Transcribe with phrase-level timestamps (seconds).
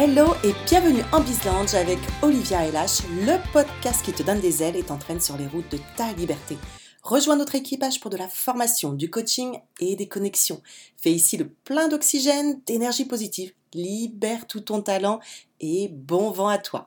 [0.00, 4.76] Hello et bienvenue en Bizlange avec Olivia LH, le podcast qui te donne des ailes
[4.76, 6.56] et t'entraîne sur les routes de ta liberté.
[7.02, 10.62] Rejoins notre équipage pour de la formation, du coaching et des connexions.
[10.98, 13.52] Fais ici le plein d'oxygène, d'énergie positive.
[13.74, 15.18] Libère tout ton talent
[15.58, 16.86] et bon vent à toi.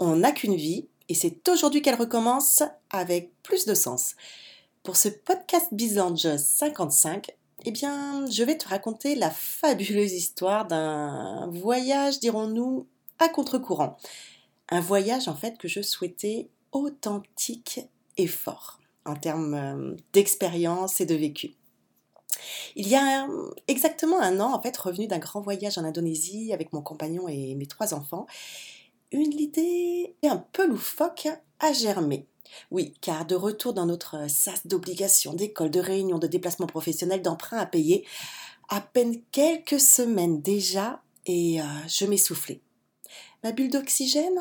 [0.00, 4.16] On n'a qu'une vie et c'est aujourd'hui qu'elle recommence avec plus de sens.
[4.82, 7.30] Pour ce podcast Bizlange 55,
[7.64, 12.86] eh bien, je vais te raconter la fabuleuse histoire d'un voyage, dirons-nous,
[13.18, 13.96] à contre-courant.
[14.68, 17.80] Un voyage, en fait, que je souhaitais authentique
[18.16, 21.54] et fort en termes euh, d'expérience et de vécu.
[22.76, 23.26] Il y a
[23.68, 27.54] exactement un an, en fait, revenu d'un grand voyage en Indonésie avec mon compagnon et
[27.54, 28.26] mes trois enfants,
[29.12, 32.26] une idée un peu loufoque a germé.
[32.70, 37.58] Oui, car de retour dans notre sas d'obligations, d'école, de réunions, de déplacements professionnels, d'emprunts
[37.58, 38.06] à payer,
[38.68, 42.60] à peine quelques semaines déjà, et euh, je m'essoufflais.
[43.42, 44.38] Ma bulle d'oxygène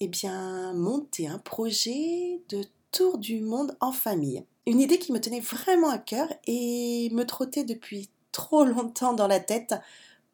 [0.00, 4.44] Eh bien, monter un projet de tour du monde en famille.
[4.66, 9.28] Une idée qui me tenait vraiment à cœur et me trottait depuis trop longtemps dans
[9.28, 9.74] la tête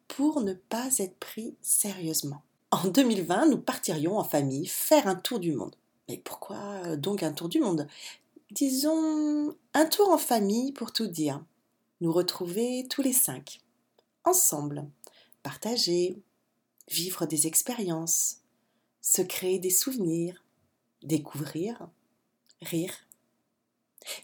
[0.07, 2.41] pour ne pas être pris sérieusement.
[2.71, 5.75] En 2020, nous partirions en famille faire un tour du monde.
[6.13, 7.87] Mais pourquoi euh, donc un tour du monde?
[8.51, 11.43] Disons un tour en famille pour tout dire.
[12.01, 13.61] Nous retrouver tous les cinq,
[14.23, 14.85] ensemble,
[15.41, 16.21] partager,
[16.87, 18.41] vivre des expériences,
[19.01, 20.43] se créer des souvenirs,
[21.01, 21.87] découvrir,
[22.61, 22.93] rire.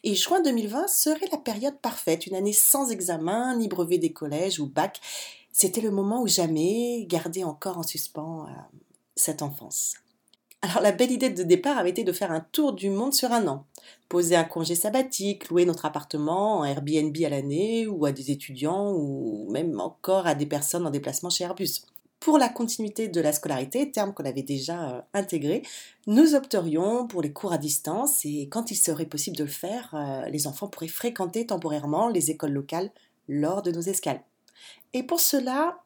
[0.04, 4.60] Et juin 2020 serait la période parfaite, une année sans examen, ni brevet des collèges
[4.60, 5.02] ou bac.
[5.52, 8.78] C'était le moment où jamais garder encore en suspens euh,
[9.16, 9.96] cette enfance.
[10.62, 13.32] Alors la belle idée de départ avait été de faire un tour du monde sur
[13.32, 13.66] un an,
[14.10, 18.92] poser un congé sabbatique, louer notre appartement en Airbnb à l'année ou à des étudiants
[18.92, 21.86] ou même encore à des personnes en déplacement chez Airbus.
[22.20, 25.64] Pour la continuité de la scolarité, terme qu'on avait déjà euh, intégré,
[26.08, 29.92] nous opterions pour les cours à distance et quand il serait possible de le faire,
[29.94, 32.92] euh, les enfants pourraient fréquenter temporairement les écoles locales
[33.30, 34.22] lors de nos escales.
[34.92, 35.80] Et pour cela,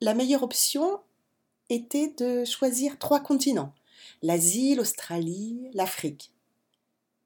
[0.00, 1.00] la meilleure option
[1.68, 3.74] était de choisir trois continents
[4.20, 6.32] l'Asie, l'Australie, l'Afrique.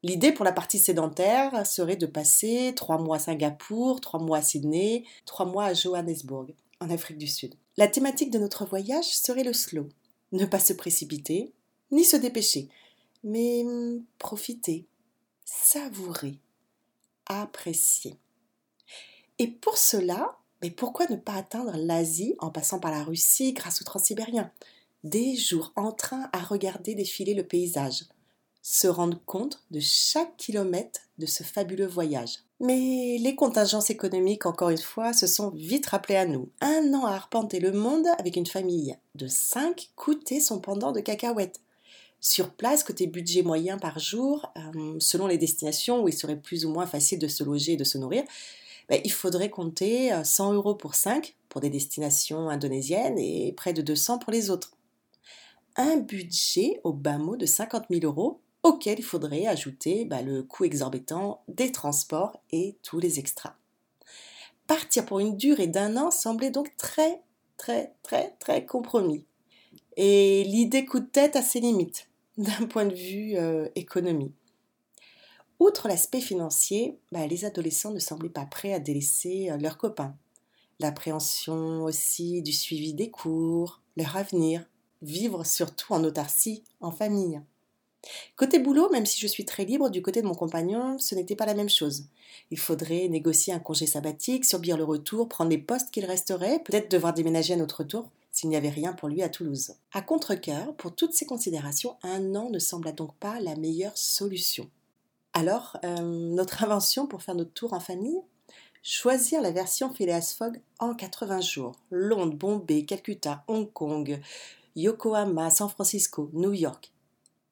[0.02, 4.42] L'idée pour la partie sédentaire serait de passer trois mois à Singapour, trois mois à
[4.42, 7.54] Sydney, trois mois à Johannesburg, en Afrique du Sud.
[7.76, 9.88] La thématique de notre voyage serait le slow.
[10.32, 11.52] Ne pas se précipiter,
[11.90, 12.68] ni se dépêcher,
[13.24, 14.86] mais hum, profiter,
[15.44, 16.38] savourer,
[17.26, 18.16] apprécier.
[19.38, 23.82] Et pour cela, mais pourquoi ne pas atteindre l'Asie en passant par la Russie grâce
[23.82, 24.50] au transsibérien?
[25.06, 28.04] Des jours en train à regarder défiler le paysage,
[28.62, 32.40] se rendre compte de chaque kilomètre de ce fabuleux voyage.
[32.58, 36.48] Mais les contingences économiques, encore une fois, se sont vite rappelées à nous.
[36.60, 41.00] Un an à arpenter le monde avec une famille de cinq coûtait son pendant de
[41.00, 41.60] cacahuètes.
[42.20, 46.64] Sur place, côté budget moyen par jour, euh, selon les destinations où il serait plus
[46.64, 48.24] ou moins facile de se loger et de se nourrir,
[48.88, 53.72] ben, il faudrait compter 100 euh, euros pour 5 pour des destinations indonésiennes et près
[53.72, 54.75] de 200 pour les autres
[55.76, 60.42] un budget au bas mot de 50 000 euros auquel il faudrait ajouter bah, le
[60.42, 63.54] coût exorbitant des transports et tous les extras.
[64.66, 67.22] Partir pour une durée d'un an semblait donc très,
[67.56, 69.24] très, très, très compromis.
[69.96, 72.08] Et l'idée coup de tête à ses limites,
[72.38, 74.32] d'un point de vue euh, économie.
[75.60, 80.16] Outre l'aspect financier, bah, les adolescents ne semblaient pas prêts à délaisser euh, leurs copains.
[80.80, 84.66] L'appréhension aussi du suivi des cours, leur avenir,
[85.06, 87.40] vivre surtout en autarcie, en famille.
[88.36, 91.36] Côté boulot, même si je suis très libre, du côté de mon compagnon, ce n'était
[91.36, 92.04] pas la même chose.
[92.50, 96.90] Il faudrait négocier un congé sabbatique, subir le retour, prendre les postes qu'il resterait, peut-être
[96.90, 99.74] devoir déménager à notre tour s'il n'y avait rien pour lui à Toulouse.
[99.92, 104.68] À contre-coeur, pour toutes ces considérations, un an ne sembla donc pas la meilleure solution.
[105.32, 108.20] Alors, euh, notre invention pour faire notre tour en famille?
[108.82, 111.72] Choisir la version Phileas Fogg en 80 jours.
[111.90, 114.20] Londres, Bombay, Calcutta, Hong Kong,
[114.76, 116.92] Yokohama, San Francisco, New York.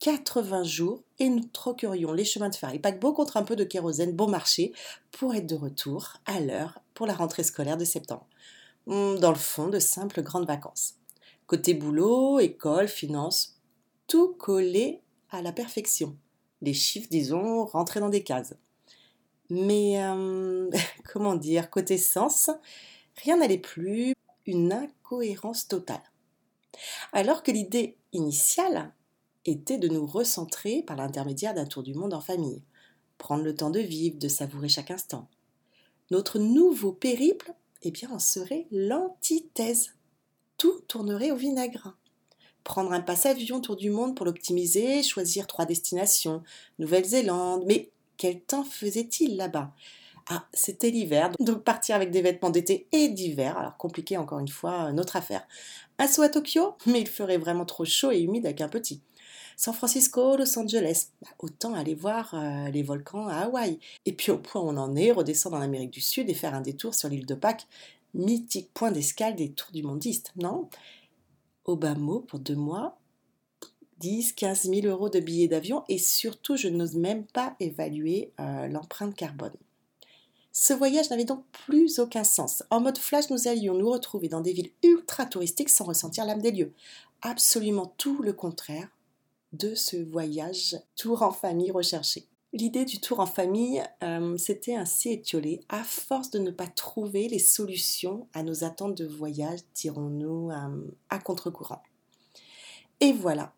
[0.00, 3.64] 80 jours et nous troquerions les chemins de fer et paquebots contre un peu de
[3.64, 4.74] kérosène bon marché
[5.10, 8.26] pour être de retour à l'heure pour la rentrée scolaire de septembre.
[8.86, 10.96] Hmm, dans le fond, de simples grandes vacances.
[11.46, 13.58] Côté boulot, école, finance,
[14.06, 15.00] tout collé
[15.30, 16.18] à la perfection.
[16.60, 18.54] Les chiffres, disons, rentraient dans des cases.
[19.48, 20.68] Mais, euh,
[21.10, 22.50] comment dire, côté sens,
[23.22, 26.02] rien n'allait plus, une incohérence totale.
[27.12, 28.92] Alors que l'idée initiale
[29.44, 32.62] était de nous recentrer par l'intermédiaire d'un tour du monde en famille,
[33.18, 35.28] prendre le temps de vivre, de savourer chaque instant.
[36.10, 39.94] Notre nouveau périple, eh bien, en serait l'antithèse.
[40.58, 41.96] Tout tournerait au vinaigre.
[42.62, 46.42] Prendre un passe-avions tour du monde pour l'optimiser, choisir trois destinations,
[46.78, 49.74] Nouvelle-Zélande, mais quel temps faisait-il là-bas?
[50.28, 54.48] Ah, c'était l'hiver, donc partir avec des vêtements d'été et d'hiver, alors compliqué encore une
[54.48, 55.46] fois, notre affaire.
[55.98, 59.02] Un saut à Tokyo, mais il ferait vraiment trop chaud et humide avec un petit.
[59.56, 63.78] San Francisco, Los Angeles, bah, autant aller voir euh, les volcans à Hawaï.
[64.04, 66.54] Et puis au point où on en est, redescendre en Amérique du Sud et faire
[66.54, 67.66] un détour sur l'île de Pâques,
[68.14, 70.68] mythique point d'escale des tours du mondiste, non?
[71.66, 72.98] Mot, pour deux mois,
[73.98, 78.68] 10, 15 000 euros de billets d'avion et surtout, je n'ose même pas évaluer euh,
[78.68, 79.54] l'empreinte carbone.
[80.56, 82.62] Ce voyage n'avait donc plus aucun sens.
[82.70, 86.40] En mode flash, nous allions nous retrouver dans des villes ultra touristiques sans ressentir l'âme
[86.40, 86.72] des lieux.
[87.22, 88.88] Absolument tout le contraire
[89.52, 92.28] de ce voyage tour en famille recherché.
[92.52, 97.26] L'idée du tour en famille euh, s'était ainsi étiolée à force de ne pas trouver
[97.26, 101.82] les solutions à nos attentes de voyage, dirons-nous, euh, à contre-courant.
[103.00, 103.52] Et voilà,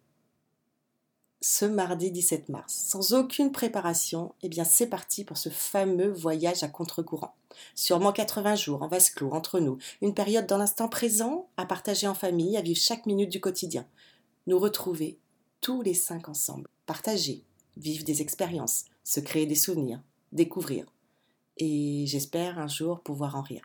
[1.48, 6.64] ce mardi 17 mars, sans aucune préparation, eh bien c'est parti pour ce fameux voyage
[6.64, 7.36] à contre-courant.
[7.76, 12.08] Sûrement 80 jours en vase clos entre nous, une période dans l'instant présent à partager
[12.08, 13.86] en famille, à vivre chaque minute du quotidien.
[14.48, 15.20] Nous retrouver
[15.60, 17.44] tous les cinq ensemble, partager,
[17.76, 20.02] vivre des expériences, se créer des souvenirs,
[20.32, 20.84] découvrir.
[21.58, 23.62] Et j'espère un jour pouvoir en rire.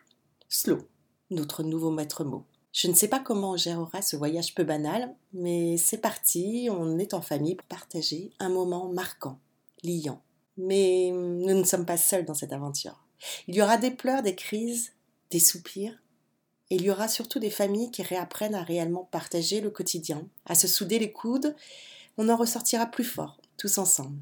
[0.49, 0.87] Slow,
[1.31, 2.45] notre nouveau maître mot.
[2.73, 6.97] Je ne sais pas comment on gérera ce voyage peu banal, mais c'est parti, on
[6.99, 9.39] est en famille pour partager un moment marquant,
[9.83, 10.21] liant.
[10.57, 13.03] Mais nous ne sommes pas seuls dans cette aventure.
[13.47, 14.93] Il y aura des pleurs, des crises,
[15.31, 16.01] des soupirs,
[16.69, 20.55] et il y aura surtout des familles qui réapprennent à réellement partager le quotidien, à
[20.55, 21.53] se souder les coudes.
[22.17, 24.17] On en ressortira plus fort, tous ensemble.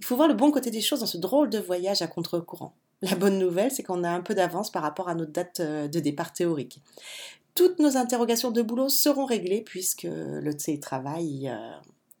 [0.00, 2.74] Il faut voir le bon côté des choses dans ce drôle de voyage à contre-courant.
[3.02, 5.86] La bonne nouvelle, c'est qu'on a un peu d'avance par rapport à notre date euh,
[5.86, 6.80] de départ théorique
[7.58, 11.72] toutes nos interrogations de boulot seront réglées puisque le télétravail euh,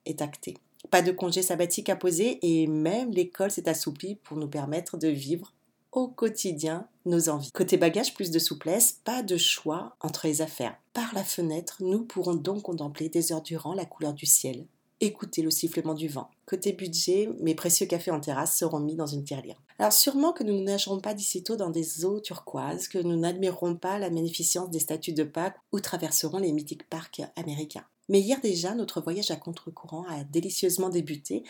[0.04, 0.56] est acté.
[0.90, 5.06] Pas de congé sabbatique à poser et même l'école s'est assouplie pour nous permettre de
[5.06, 5.52] vivre
[5.92, 7.52] au quotidien nos envies.
[7.52, 10.76] Côté bagage, plus de souplesse, pas de choix entre les affaires.
[10.92, 14.66] Par la fenêtre, nous pourrons donc contempler des heures durant la couleur du ciel,
[15.00, 16.30] écouter le sifflement du vent.
[16.46, 19.60] Côté budget, mes précieux cafés en terrasse seront mis dans une tirelire.
[19.78, 23.16] Alors sûrement que nous ne nagerons pas d'ici tôt dans des eaux turquoises, que nous
[23.16, 27.84] n'admirerons pas la magnificence des statues de Pâques ou traverserons les mythiques parcs américains.
[28.08, 31.44] Mais hier déjà, notre voyage à contre-courant a délicieusement débuté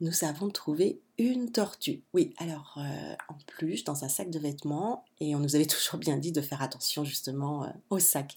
[0.00, 2.02] nous avons trouvé une tortue.
[2.12, 5.98] Oui, alors euh, en plus dans un sac de vêtements, et on nous avait toujours
[5.98, 8.36] bien dit de faire attention justement euh, au sac.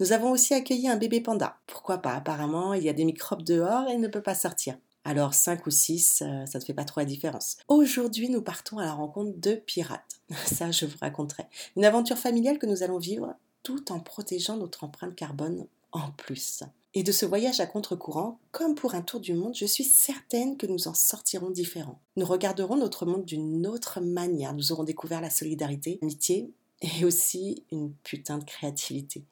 [0.00, 1.58] Nous avons aussi accueilli un bébé panda.
[1.66, 2.14] Pourquoi pas?
[2.14, 4.76] Apparemment, il y a des microbes dehors et il ne peut pas sortir.
[5.04, 7.58] Alors 5 ou 6, euh, ça ne fait pas trop la différence.
[7.68, 10.20] Aujourd'hui, nous partons à la rencontre de pirates.
[10.46, 11.44] Ça, je vous raconterai.
[11.76, 16.64] Une aventure familiale que nous allons vivre tout en protégeant notre empreinte carbone en plus.
[16.96, 20.56] Et de ce voyage à contre-courant, comme pour un tour du monde, je suis certaine
[20.56, 22.00] que nous en sortirons différents.
[22.16, 24.54] Nous regarderons notre monde d'une autre manière.
[24.54, 26.50] Nous aurons découvert la solidarité, l'amitié
[26.80, 29.26] et aussi une putain de créativité.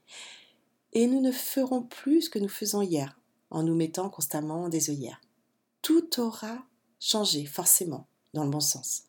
[0.92, 3.18] Et nous ne ferons plus ce que nous faisons hier,
[3.48, 5.22] en nous mettant constamment des œillères.
[5.80, 6.58] Tout aura
[7.00, 9.04] changé, forcément, dans le bon sens.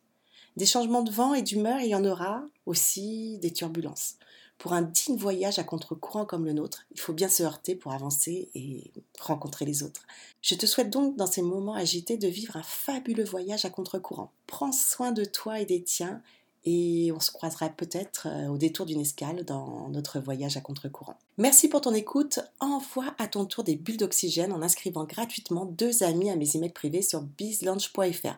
[0.56, 4.16] Des changements de vent et d'humeur, il y en aura aussi des turbulences.
[4.58, 7.92] Pour un digne voyage à contre-courant comme le nôtre, il faut bien se heurter pour
[7.92, 10.08] avancer et rencontrer les autres.
[10.42, 14.32] Je te souhaite donc dans ces moments agités de vivre un fabuleux voyage à contre-courant.
[14.48, 16.22] Prends soin de toi et des tiens
[16.66, 21.16] et on se croisera peut-être euh, au détour d'une escale dans notre voyage à contre-courant.
[21.38, 22.40] Merci pour ton écoute.
[22.60, 26.72] Envoie à ton tour des bulles d'oxygène en inscrivant gratuitement deux amis à mes emails
[26.72, 28.38] privés sur bizlounge.fr.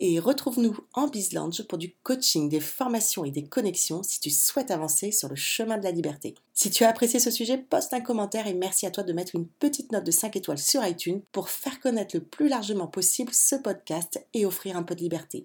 [0.00, 4.70] Et retrouve-nous en Bizlounge pour du coaching, des formations et des connexions si tu souhaites
[4.70, 6.34] avancer sur le chemin de la liberté.
[6.54, 9.36] Si tu as apprécié ce sujet, poste un commentaire et merci à toi de mettre
[9.36, 13.32] une petite note de 5 étoiles sur iTunes pour faire connaître le plus largement possible
[13.32, 15.44] ce podcast et offrir un peu de liberté.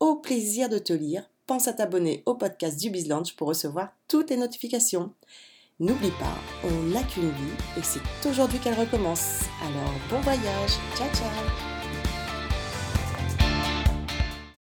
[0.00, 4.30] Au plaisir de te lire pense à t'abonner au podcast du BizLaunch pour recevoir toutes
[4.30, 5.12] les notifications.
[5.80, 9.40] N'oublie pas, on n'a qu'une vie et c'est aujourd'hui qu'elle recommence.
[9.62, 11.71] Alors bon voyage, ciao ciao